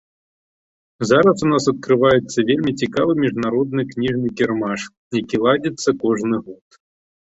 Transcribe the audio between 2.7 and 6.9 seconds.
цікавы міжнародны кніжны кірмаш, які ладзіцца кожны год.